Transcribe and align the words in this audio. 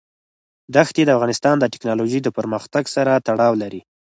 دښتې 0.75 1.01
د 1.05 1.09
افغانستان 1.17 1.55
د 1.59 1.65
تکنالوژۍ 1.73 2.19
د 2.23 2.29
پرمختګ 2.37 2.83
سره 2.95 3.11
تړاو 3.27 3.53
لري. 3.61 3.81